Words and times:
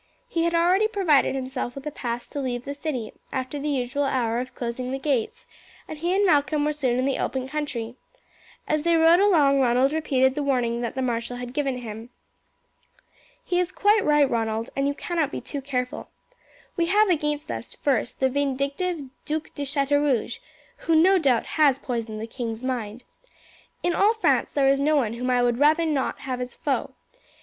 He 0.27 0.45
had 0.45 0.55
already 0.55 0.87
provided 0.87 1.35
himself 1.35 1.75
with 1.75 1.85
a 1.85 1.91
pass 1.91 2.25
to 2.29 2.39
leave 2.39 2.65
the 2.65 2.73
city 2.73 3.13
after 3.31 3.59
the 3.59 3.69
usual 3.69 4.03
hour 4.05 4.39
of 4.39 4.55
closing 4.55 4.89
the 4.91 4.97
gates, 4.97 5.45
and 5.87 5.95
he 5.95 6.15
and 6.15 6.25
Malcolm 6.25 6.65
were 6.65 6.73
soon 6.73 6.97
in 6.97 7.05
the 7.05 7.19
open 7.19 7.47
country. 7.47 7.93
As 8.67 8.81
they 8.81 8.95
rode 8.97 9.19
along 9.19 9.59
Ronald 9.59 9.93
repeated 9.93 10.33
the 10.33 10.41
warning 10.41 10.81
that 10.81 10.95
the 10.95 11.03
marshal 11.03 11.37
had 11.37 11.53
given 11.53 11.77
him. 11.77 12.09
"He 13.45 13.59
is 13.59 13.71
quite 13.71 14.03
right, 14.03 14.27
Ronald, 14.27 14.71
and 14.75 14.87
you 14.87 14.95
cannot 14.95 15.31
be 15.31 15.39
too 15.39 15.61
careful. 15.61 16.09
We 16.75 16.87
have 16.87 17.09
against 17.09 17.51
us, 17.51 17.75
first, 17.75 18.19
this 18.19 18.31
vindictive 18.33 19.03
Duc 19.25 19.51
de 19.53 19.63
Chateaurouge, 19.65 20.39
who, 20.77 20.95
no 20.95 21.19
doubt, 21.19 21.45
has 21.45 21.77
poisoned 21.77 22.19
the 22.19 22.25
king's 22.25 22.63
mind. 22.63 23.03
In 23.83 23.93
all 23.93 24.15
France 24.15 24.51
there 24.51 24.67
is 24.67 24.79
no 24.79 24.95
one 24.95 25.13
whom 25.13 25.29
I 25.29 25.43
would 25.43 25.59
not 25.59 25.77
rather 25.77 26.19
have 26.21 26.41
as 26.41 26.55
a 26.55 26.57
foe. 26.57 26.95